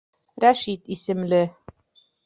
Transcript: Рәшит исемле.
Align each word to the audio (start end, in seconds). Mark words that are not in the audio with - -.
Рәшит 0.43 0.81
исемле. 0.97 1.43